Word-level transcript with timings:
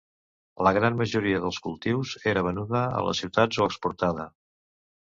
La 0.67 0.71
gran 0.77 0.97
majoria 1.01 1.43
dels 1.43 1.61
cultius 1.67 2.15
era 2.33 2.45
venuda 2.51 2.83
a 3.03 3.07
les 3.11 3.25
ciutats 3.27 3.63
o 3.67 3.71
exportada. 3.71 4.31